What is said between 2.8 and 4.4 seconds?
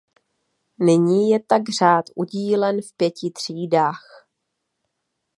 v pěti třídách.